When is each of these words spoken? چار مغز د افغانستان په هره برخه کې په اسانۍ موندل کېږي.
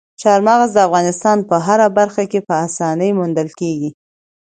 چار 0.21 0.39
مغز 0.47 0.69
د 0.73 0.77
افغانستان 0.87 1.37
په 1.49 1.55
هره 1.65 1.87
برخه 1.97 2.23
کې 2.31 2.39
په 2.47 2.53
اسانۍ 2.67 3.11
موندل 3.17 3.49
کېږي. 3.59 3.89